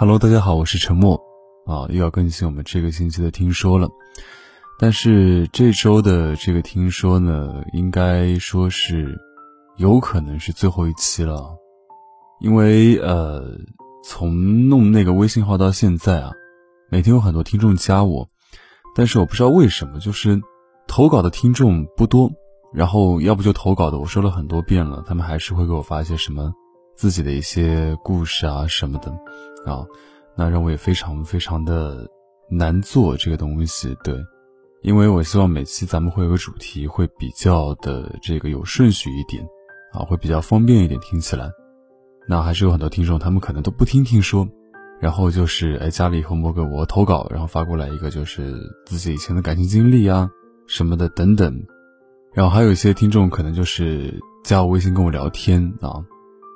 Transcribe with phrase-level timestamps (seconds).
[0.00, 1.20] Hello，大家好，我是陈默
[1.66, 3.86] 啊，又要更新我们这个星期的听说了。
[4.78, 9.20] 但是这周的这个听说呢，应该说是
[9.76, 11.54] 有可能是最后一期了，
[12.40, 13.58] 因为呃，
[14.02, 16.32] 从弄那个微信号到现在啊，
[16.90, 18.26] 每天有很多听众加我，
[18.96, 20.40] 但是我不知道为什么，就是
[20.88, 22.30] 投稿的听众不多，
[22.72, 26.54] 然后要不就投稿的我说了很多遍了，他们还是会给我发一些什么。
[27.00, 29.10] 自己的一些故事啊什么的，
[29.64, 29.86] 啊，
[30.36, 32.06] 那让我也非常非常的
[32.50, 34.14] 难做这个东西，对，
[34.82, 39.42] 因为我希望每期咱们会有个主题，会比较的这个有顺序一点，
[39.94, 41.50] 啊，会比较方便一点听起来。
[42.28, 44.46] 那还是有很多听众，他们可能都不听听说，
[45.00, 50.30] 然后就是哎加了以后某个我投稿，然后发过来一个就是自己以前的感情经历啊
[50.66, 51.64] 什么的等等，
[52.34, 56.04] 然后还有一些听众可能就是加我微信跟我聊天啊。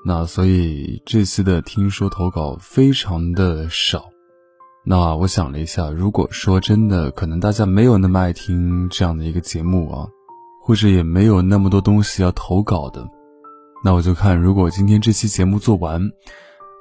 [0.07, 4.05] 那所以这期的听说投稿非常的少，
[4.85, 10.07] 那我想了一下，如果说真的可能大家没有那么爱听这样的一个节目啊，
[10.63, 13.03] 或者也没有那么多东西要投稿的，
[13.83, 16.03] 那我就看如果今天这期节目做完，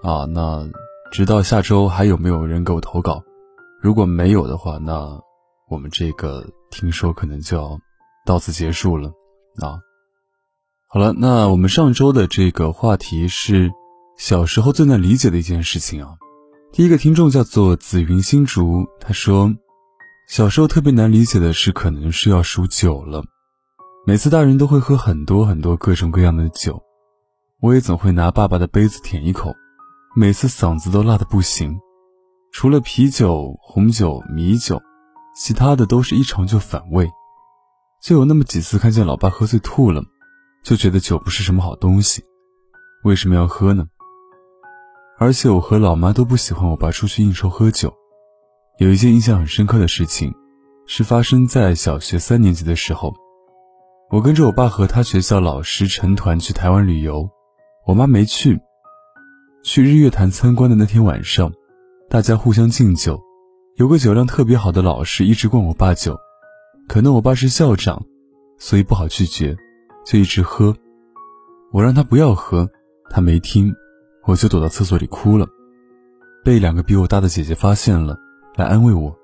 [0.04, 0.70] 啊，那
[1.10, 3.24] 直到下周还有没有人给我投稿？
[3.82, 5.18] 如果没有的话，那
[5.70, 7.80] 我们这个听说可能就要
[8.26, 9.10] 到此结束了，
[9.62, 9.80] 啊。
[10.94, 13.72] 好了，那我们上周的这个话题是
[14.16, 16.18] 小时候最难理解的一件事情啊。
[16.72, 19.56] 第一个听众叫做紫云新竹，他说，
[20.30, 23.24] 小时候特别难理解的是，可能是要数酒了。
[24.06, 26.84] 每次大人都会喝很多很多各种各样的酒，
[27.60, 29.52] 我也总会拿爸爸的杯子舔一口，
[30.16, 31.76] 每次嗓子都辣得不行。
[32.52, 34.80] 除了啤酒、红酒、米酒，
[35.36, 37.10] 其他的都是一尝就反胃。
[38.00, 40.04] 就有那么几次看见老爸喝醉吐了。
[40.64, 42.24] 就觉得酒不是什么好东西，
[43.04, 43.86] 为什么要喝呢？
[45.20, 47.94] 而且我和老妈都不喜欢我爸出去应酬喝酒。
[48.80, 50.34] 有一件印象很深刻的事情，
[50.88, 53.14] 是发生在小学三年级的时候，
[54.10, 57.30] 我跟着我爸和他学校老师成团去台湾旅游，
[57.86, 58.60] 我妈没去。
[59.64, 61.52] 去日月潭参观的那天晚上，
[62.10, 63.22] 大家互相敬酒，
[63.76, 66.18] 有个酒量特别好的老师一直灌我爸酒，
[66.88, 68.06] 可能我爸是校长，
[68.58, 69.58] 所以不好拒绝。
[70.06, 70.76] 就一直喝，
[71.72, 72.70] 我让他不要喝，
[73.10, 73.74] 他没听，
[74.26, 75.48] 我就躲到厕所里哭了，
[76.44, 78.18] 被两个比我大的姐姐发现了，
[78.56, 79.16] 来安慰我。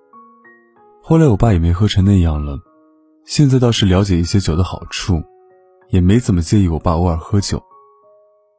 [1.02, 2.58] 后来我爸也没喝成那样了，
[3.26, 5.22] 现在倒是了解一些酒的好处，
[5.90, 7.62] 也没怎么介意我爸偶尔喝酒。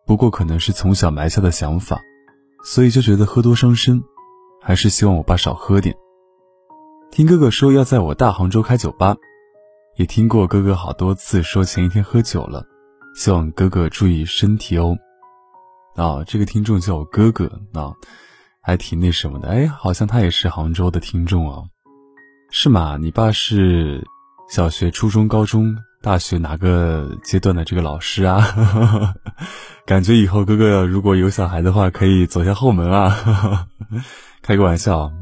[0.07, 2.01] 不过可能是从小埋下的想法，
[2.65, 4.03] 所以就觉得喝多伤身，
[4.61, 5.95] 还是希望我爸少喝点。
[7.11, 9.17] 听哥哥说要在我大杭州开酒吧。
[10.01, 12.65] 也听过哥哥好多次说前一天喝酒了，
[13.15, 14.97] 希望哥哥注意身体哦。
[15.95, 17.45] 啊，这个听众叫我哥哥，
[17.75, 17.93] 啊，
[18.63, 19.49] 还挺那什么的。
[19.49, 21.65] 哎，好像他也是杭州的听众啊，
[22.51, 22.97] 是吗？
[22.99, 24.03] 你爸是
[24.49, 28.43] 小学、初中、高中、大学哪个阶段的这个老师啊？
[29.85, 33.69] 感觉以后哥哥如果有小孩的话，可以走下后门啊。
[34.41, 35.13] 开个玩笑，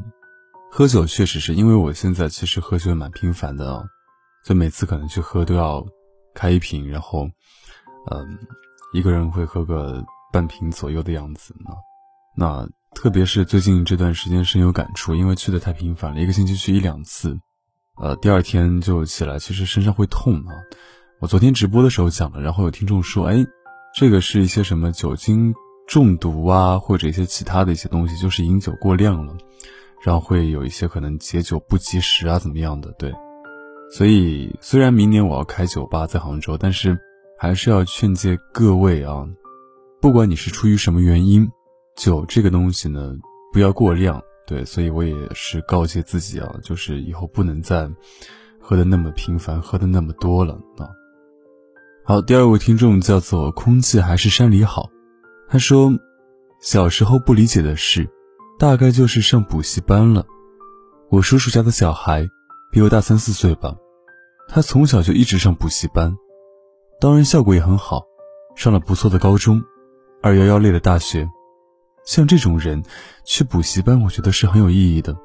[0.71, 3.85] 喝酒确实是因为我现在其实喝酒蛮频繁的哦
[4.49, 5.85] 就每次可能去喝都要
[6.33, 7.29] 开一瓶，然后，
[8.09, 8.35] 嗯，
[8.93, 11.69] 一个人会喝个半瓶左右的样子呢。
[12.35, 17.39] 那特别是最近这段时间深有感触，因为去的太频繁了，一个星期去一两次，
[18.01, 20.55] 呃，第二天就起来，其实身上会痛啊。
[21.19, 23.45] 我昨天直播的时候讲了，然后有听众说，哎，
[23.95, 25.53] 这个是一些什么酒精
[25.87, 29.37] 中毒啊，或者一些其他的一些东西，就是饮酒过量了，
[30.01, 32.91] 然后会有一些可能解酒不及时啊，怎么样的？
[32.93, 33.13] 对。
[33.91, 36.95] 所以，虽然明年我要开酒吧在杭州，但是
[37.39, 39.27] 还是要劝诫各位啊，
[39.99, 41.49] 不管你是出于什么原因，
[41.95, 43.15] 酒这个东西呢，
[43.51, 44.21] 不要过量。
[44.45, 47.89] 对，所以我也是告诫自己啊，就是以后不能再
[48.59, 50.89] 喝的那么频繁，喝的那么多了啊。
[52.05, 54.89] 好，第二位听众叫做空气还是山里好，
[55.49, 55.91] 他说，
[56.61, 58.07] 小时候不理解的事，
[58.59, 60.25] 大概就是上补习班了。
[61.09, 62.29] 我叔叔家的小孩。
[62.71, 63.75] 比我大三四岁吧，
[64.47, 66.15] 他从小就一直上补习班，
[66.99, 68.03] 当然效果也很好，
[68.55, 69.59] 上了不错的高中，
[70.21, 71.27] 二幺幺类的大学。
[72.05, 72.83] 像这种人
[73.25, 75.15] 去补习班，我觉得是很有意义的，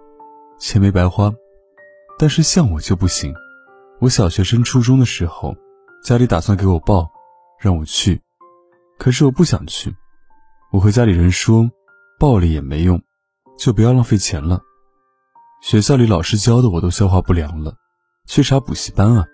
[0.58, 1.32] 钱没白花。
[2.18, 3.34] 但是像我就不行，
[4.00, 5.54] 我小学升初中的时候，
[6.02, 7.10] 家里打算给我报，
[7.60, 8.22] 让我去，
[8.98, 9.94] 可是我不想去，
[10.72, 11.70] 我和家里人说，
[12.18, 13.02] 报了也没用，
[13.58, 14.62] 就不要浪费钱了。
[15.64, 17.74] 学校里老师教的我都消化不良了，
[18.26, 19.24] 去啥补习班啊？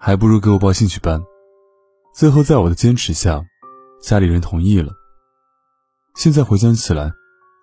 [0.00, 1.22] 还不如给我报兴趣班。
[2.12, 3.40] 最后在我的坚持下，
[4.02, 4.92] 家里人同意了。
[6.16, 7.12] 现在回想起来，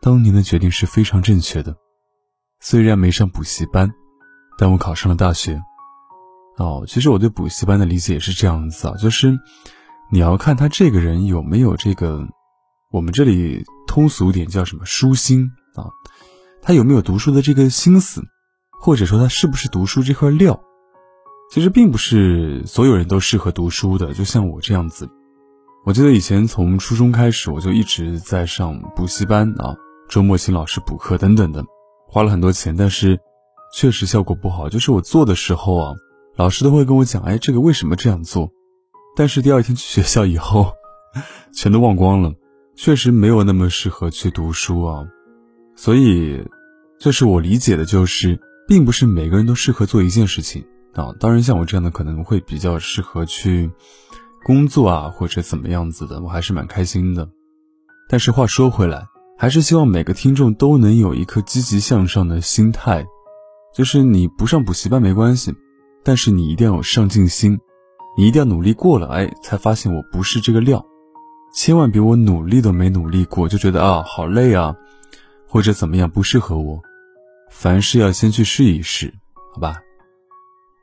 [0.02, 1.76] 当年的决定是非常正确的。
[2.62, 3.92] 虽然没上补习班，
[4.58, 5.62] 但我考上了大学。
[6.56, 9.38] 哦，其实我对补习班的理解也是这样子啊，就是
[10.10, 12.26] 你要看他这个人有没有这个，
[12.90, 15.92] 我们这里通俗点叫什么书心啊，
[16.68, 18.22] 他有没有读书的这个心思，
[18.82, 20.62] 或者说他是不是读书这块料。
[21.50, 25.10] 其实并不是所有人都适合读书的，就像我这样子。
[25.86, 29.78] 我记得以前从初中开始，我就一直在上补习班啊，
[30.10, 31.64] 周末请老师补课等等的，
[32.06, 33.18] 花了很多钱，但是
[33.74, 34.68] 确实效果不好。
[34.68, 35.96] 就是我做的时候啊，
[36.36, 38.52] 老师都会跟我讲，哎，这个为什么这样做？
[39.16, 40.74] 但是第二天去学校以后，
[41.56, 42.34] 全都忘光了，
[42.76, 45.08] 确实没有那么适合去读书啊。
[45.80, 46.44] 所以，
[47.00, 50.64] 这是我理解的，就是并不是每个人都适合做一件事情
[50.94, 51.14] 啊。
[51.20, 53.72] 当然，像我这样的可能会比较适合去。
[54.46, 57.28] 工作啊，或者怎么样子的，我还是蛮开心的。
[58.08, 59.06] 但是话说回来，
[59.38, 63.06] 还是希望每个听众都能有一颗积极向上的心态。
[63.76, 65.54] 就是你不上补习班没关系，
[66.02, 67.60] 但是你一定要有上进心，
[68.18, 70.86] 你一定要努力过了，哎，才发现我不是这个料。
[71.54, 74.74] 千万别我努力都没努力过，就觉得啊好累啊，
[75.46, 76.82] 或者怎么样不适合我。
[77.50, 79.14] 凡事要先去试一试，
[79.54, 79.78] 好吧？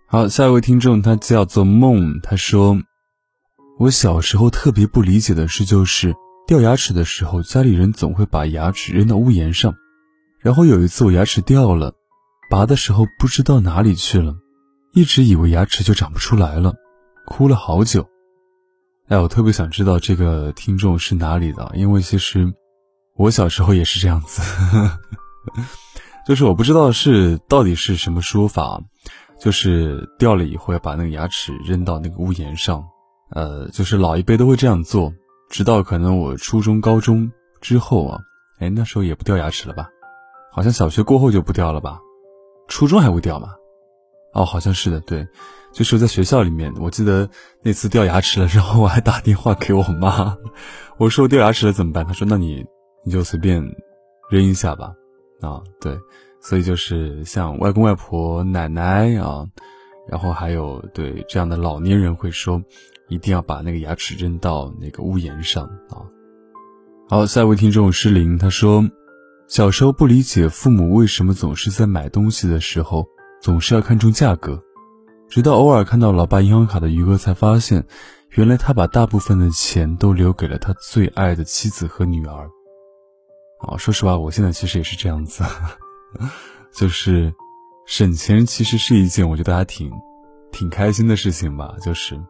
[0.08, 2.76] 好，下一位听众他叫做梦，他说。
[3.76, 6.14] 我小时候特别不理解的事就是
[6.46, 9.75] 掉牙齿的时候，家里人总会把牙齿扔到屋檐上。
[10.40, 11.93] 然后有一次我牙齿掉了，
[12.49, 14.37] 拔的时候不知道哪里去了，
[14.93, 16.72] 一直以为牙齿就长不出来了，
[17.26, 18.08] 哭了好久。
[19.08, 22.55] 哎，我特别想知道这个听众是哪里的，因为其实
[23.16, 24.40] 我小时候也是这样子，
[26.26, 28.81] 就是我不知道是到底是什么说法，
[29.38, 32.85] 就是掉了以后要把那个牙齿扔到那个屋檐上。
[33.31, 35.12] 呃，就是老一辈都会这样做，
[35.50, 37.31] 直到可能我初中、高中
[37.61, 38.21] 之后啊，
[38.61, 39.88] 哎，那时候也不掉牙齿了吧？
[40.53, 41.99] 好像小学过后就不掉了吧？
[42.69, 43.49] 初中还会掉吗？
[44.35, 45.26] 哦，好像是的，对，
[45.73, 47.29] 就是在学校里面，我记得
[47.62, 50.37] 那次掉牙齿了，然后我还打电话给我妈，
[50.97, 52.06] 我说掉牙齿了怎么办？
[52.06, 52.65] 她说那你
[53.05, 53.62] 你就随便
[54.31, 54.93] 扔一下吧。
[55.41, 55.99] 啊，对，
[56.41, 59.47] 所以就是像外公外婆、奶奶啊，
[60.09, 62.63] 然后还有对这样的老年人会说。
[63.11, 66.09] 一定要把那个牙齿扔到那个屋檐上啊！
[67.07, 68.83] 好，下一位听众诗林他说，
[69.47, 73.07] 小时候不理解父母为什么总是在买东西的时候
[73.43, 74.59] 总是要看重价格，
[75.29, 77.87] 直到偶尔看到老爸银行卡的余额，才发现，
[78.31, 82.49] 原来他把大部分的钱都留给了他最爱的妻子和女儿。
[83.64, 85.44] 啊，说实话，我现在其实也是这样子，
[86.72, 87.32] 就是
[87.87, 89.90] 省钱其实是一件我觉得还挺
[90.52, 92.20] 挺开心的事情吧，就是。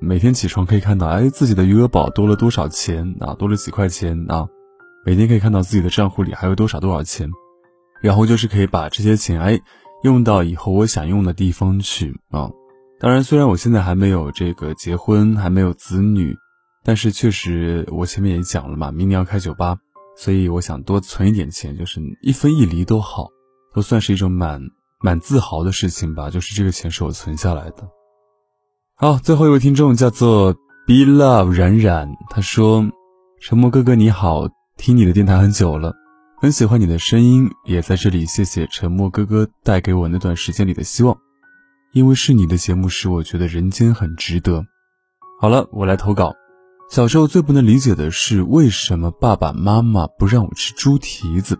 [0.00, 3.32] 每天起床可以看到，哎，自己的余额宝多了多少钱啊？
[3.34, 4.46] 多了几块钱啊？
[5.06, 7.30] 每天可以看到自己的账户里还有多少多少钱，
[8.02, 9.58] 然后就是可以把这些钱，哎，
[10.02, 12.50] 用到以后我想用的地方去啊。
[12.98, 16.36] 当然，虽然我现在还没有这个结婚，还没有子女，
[16.82, 19.78] 但是确实我前面也讲了嘛，明年要开酒吧，
[20.16, 23.28] 所以我想多存一点钱，就是一分一厘都好，
[23.74, 24.60] 都算是一种蛮
[25.00, 26.30] 蛮自豪的事情吧。
[26.30, 27.88] 就是这个钱是我存下来的。
[28.96, 30.52] 好，最后一位听众叫做
[30.86, 32.88] Be Love 冉冉，他说
[33.42, 35.92] ：“沉默哥哥你好，听你的电台很久了，
[36.40, 41.18] 很喜欢你的声音，也在这里谢谢沉默哥哥带给我那段时间里的希望，
[41.92, 44.64] 因为是你的节目使我觉得人间很值得。”
[45.40, 46.32] 好了，我来投稿。
[46.90, 51.58] 小时候最不能理解的是为什么爸爸妈妈不让我吃猪蹄子，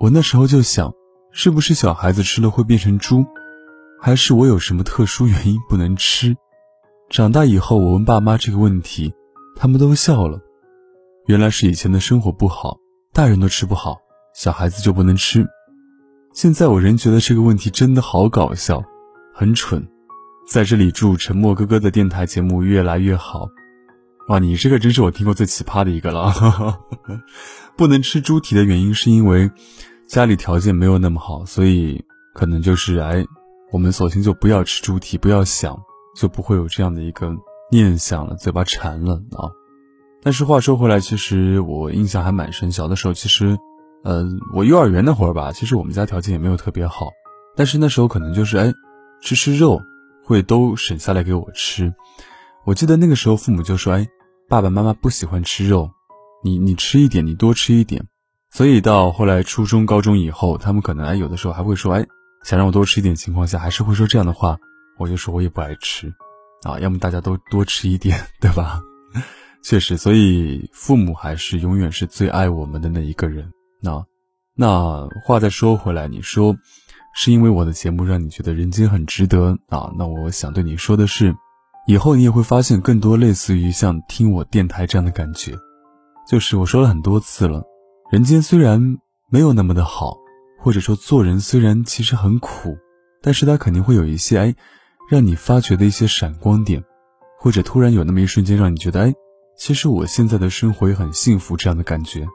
[0.00, 0.92] 我那时候就想，
[1.30, 3.24] 是不是小孩子吃了会变成猪，
[4.00, 6.34] 还是我有什么特殊原因不能吃？
[7.10, 9.14] 长大以后，我问爸妈这个问题，
[9.54, 10.40] 他们都笑了。
[11.26, 12.78] 原来是以前的生活不好，
[13.12, 13.98] 大人都吃不好，
[14.34, 15.46] 小孩子就不能吃。
[16.32, 18.82] 现在我仍觉得这个问题真的好搞笑，
[19.32, 19.86] 很蠢。
[20.48, 23.48] 在这里祝沉默哥哥的电台节目越来越好。
[24.28, 26.32] 哇，你这个真是我听过最奇葩的一个了。
[27.76, 29.50] 不能吃猪蹄的原因是因为
[30.06, 32.04] 家里条件没有那么好，所以
[32.34, 33.24] 可能就是哎，
[33.70, 35.76] 我们索性就不要吃猪蹄，不要想。
[36.16, 37.30] 就不会有这样的一个
[37.70, 39.52] 念想了，嘴巴馋了啊！
[40.22, 42.72] 但是话说回来，其实我印象还蛮深。
[42.72, 43.54] 小的时候，其实，
[44.02, 47.08] 呃，我幼儿园那会儿吧，其实我们家条件也没有特别好，
[47.54, 48.72] 但是那时候可能就是哎，
[49.20, 49.78] 吃吃肉
[50.24, 51.92] 会都省下来给我吃。
[52.66, 54.08] 我记得那个时候父母就说：“哎，
[54.48, 55.88] 爸爸妈妈不喜欢吃肉，
[56.42, 58.04] 你你吃一点，你多吃一点。”
[58.50, 62.04] 所以到后来初中、高中以后，他们可能哎有的时候还会说：“哎，
[62.42, 64.58] 想让我多吃一点。”情况下还是会说这样的话。
[64.98, 66.12] 我就说，我也不爱吃，
[66.62, 68.80] 啊，要么大家都多吃一点，对吧？
[69.62, 73.52] 确实，所以父母还是永远是最爱我们的那一个人。
[73.82, 74.04] 那
[74.54, 76.56] 那话再说回来，你说
[77.14, 79.92] 是因为我的节目让你觉得人间很值得啊？
[79.98, 81.36] 那我想对你说的是，
[81.86, 85.56] 以后你也会发现更多类似于像听我电台这样的感觉。
[86.28, 87.62] 就是我说了很多次了，
[88.10, 88.98] 人间虽然
[89.30, 90.16] 没有那么的好，
[90.58, 92.76] 或者说做人虽然其实很苦，
[93.22, 94.54] 但是它肯定会有一些哎，
[95.08, 96.82] 让你发觉的一些闪光点，
[97.38, 99.14] 或者突然有那么一瞬间让你觉得哎，
[99.56, 102.26] 其实我现在的生活也很幸福这样的感觉。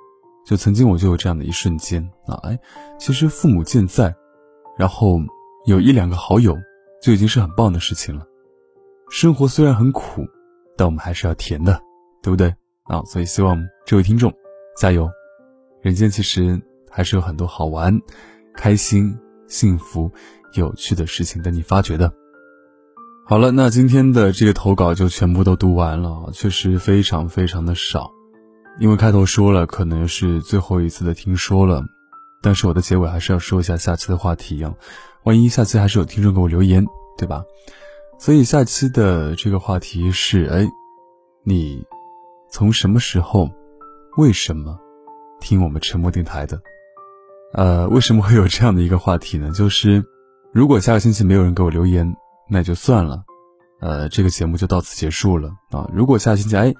[0.45, 2.57] 就曾经我就有这样的一瞬间啊，哎，
[2.97, 4.15] 其实父母健在，
[4.77, 5.19] 然后
[5.65, 6.57] 有一两个好友，
[7.03, 8.25] 就已经是很棒的事情了。
[9.11, 10.25] 生活虽然很苦，
[10.77, 11.77] 但我们还是要甜的，
[12.23, 12.47] 对不对
[12.83, 13.03] 啊？
[13.03, 14.33] 所以希望这位听众
[14.77, 15.09] 加油，
[15.81, 17.99] 人间其实还是有很多好玩、
[18.55, 19.13] 开心、
[19.47, 20.09] 幸福、
[20.53, 22.09] 有趣的事情等你发掘的。
[23.27, 28.09] 好了，那今天的这个投稿就全部都读完了，确实非常非常的少。
[28.79, 31.83] 因为开头说了，可能是最后一次的听说了，
[32.41, 34.73] 但是我的结尾还是要说一下下期的话题啊，
[35.25, 36.85] 万一下期还是有听众给我留言，
[37.17, 37.43] 对吧？
[38.21, 40.69] 所以下期的这个话题是：哎，
[41.43, 41.83] 你
[42.51, 43.49] 从什么时候、
[44.15, 44.79] 为什么
[45.39, 46.61] 听我们沉默电台的？
[47.53, 49.51] 呃，为什么会有这样的一个话题呢？
[49.51, 50.03] 就是
[50.53, 52.15] 如果下个星期没有人给我留言，
[52.47, 53.23] 那就算了，
[53.79, 55.89] 呃，这个节目就到此结束了啊。
[55.91, 56.71] 如果下个星期哎。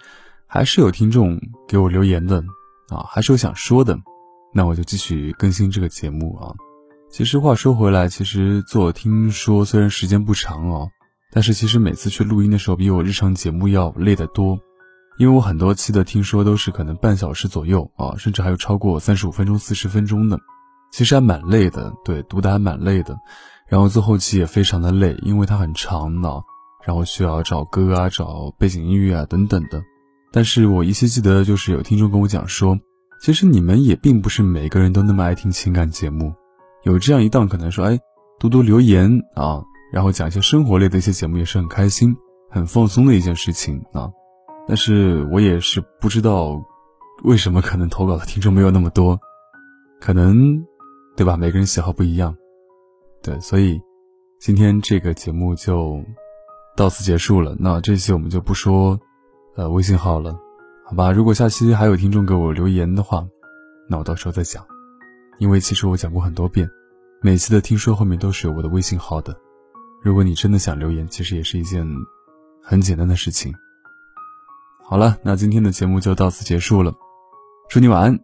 [0.54, 2.44] 还是有听众给我留言的
[2.90, 3.98] 啊，还是有想说的，
[4.54, 6.54] 那我就继续更新这个节目啊。
[7.10, 10.90] 其实话说回来，其实做听说虽然时间不长哦，
[11.32, 14.60] 但是其实每次去录音的时候比我日常节目要累得多，
[15.18, 20.38] 因为我很多期的听说都是可能半小时左右啊，甚至还有超过三十五分钟、四十分钟的，
[20.92, 23.18] 其实还蛮累的，对，读的还蛮累的。
[23.68, 26.42] 然后做后期也非常的累，因为它很长呢，
[26.86, 29.82] 然后需要找歌啊、找背景音乐啊等等的。
[30.34, 32.78] 但是我依稀记得，就是有听众跟我讲说，
[33.22, 36.34] 其实你们也并不是每个人都那么爱听情感节目，
[36.84, 37.98] 有这样一档可能说，哎，
[38.40, 42.16] 读读留言啊，然后讲一些生活类的一些节目，也是很开心、
[42.50, 44.10] 很放松的一件事情啊。
[44.68, 46.62] 但是我也是不知道，
[47.24, 49.20] 为什么可能投稿的听众没有那么多，
[50.00, 50.64] 可能，
[51.16, 51.36] 对吧？
[51.36, 52.36] 每个人喜好不一样，
[53.22, 53.82] 对，所以
[54.40, 56.04] 今天这个节目就
[56.76, 57.56] 到此结束了。
[57.60, 59.00] 那这期我们就不说。
[59.58, 60.40] 呃，微信号了，
[60.86, 61.12] 好吧。
[61.12, 63.28] 如果下期还有听众给我留言的话，
[63.90, 64.66] 那我到时候再讲。
[65.40, 66.70] 因为其实我讲过很多遍，
[67.22, 69.38] 每次的听说后面都是有我的微信号的。
[70.02, 71.88] 如果你真的想留言，其实也是一件
[72.62, 73.54] 很简单的事情。
[74.84, 76.94] 好了，那今天的节目就到此结束了。
[77.70, 78.20] 祝你晚安，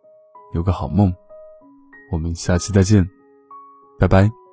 [0.54, 1.14] 有个好梦。
[2.12, 3.08] 我们下期再见，
[4.00, 4.47] 拜拜。